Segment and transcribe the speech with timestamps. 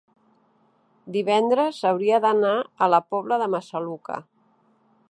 [1.17, 2.55] divendres hauria d'anar
[2.87, 4.21] a la Pobla de Massaluca.